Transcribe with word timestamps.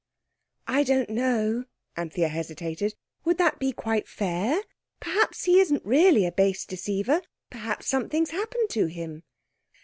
"I 0.65 0.81
don't 0.81 1.11
know," 1.11 1.65
Anthea 1.95 2.27
hesitated. 2.27 2.95
"Would 3.23 3.37
that 3.37 3.59
be 3.59 3.71
quite 3.71 4.07
fair? 4.07 4.63
Perhaps 4.99 5.43
he 5.43 5.59
isn't 5.59 5.85
really 5.85 6.25
a 6.25 6.31
base 6.31 6.65
deceiver. 6.65 7.21
Perhaps 7.51 7.85
something's 7.85 8.31
happened 8.31 8.71
to 8.71 8.87
him." 8.87 9.21